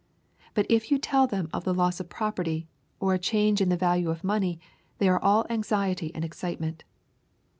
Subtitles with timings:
[0.55, 2.67] But if you tell them of the loss of property,
[2.99, 4.59] or a change in the value of money,
[4.97, 6.83] they are all anxiety and excitement.